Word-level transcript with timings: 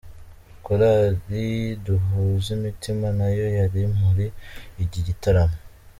Korali 0.65 1.45
duhuzumutima 1.85 3.07
nayo 3.19 3.45
yari 3.57 3.81
muri 3.99 4.25
iki 4.83 4.99
gitaramo. 5.07 5.57